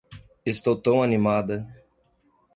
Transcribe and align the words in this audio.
Estou 0.43 0.75
tão 0.75 1.03
animada! 1.03 1.67